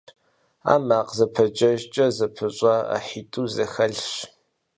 [0.71, 4.03] Ар макъ зэпэджэжкӀэ зэпыщӀа ӀыхьитӀу зэхэлъщ.